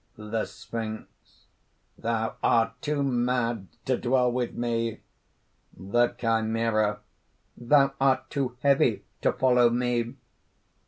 THE 0.17 0.45
SPHINX. 0.45 1.05
"Thou 1.95 2.33
art 2.41 2.71
too 2.81 3.03
mad 3.03 3.67
to 3.85 3.99
dwell 3.99 4.31
with 4.31 4.53
me!" 4.53 5.01
THE 5.77 6.07
CHIMERA. 6.07 7.01
"Thou 7.55 7.93
art 8.01 8.27
too 8.31 8.57
heavy 8.63 9.03
to 9.21 9.31
follow 9.31 9.69
me!" 9.69 10.15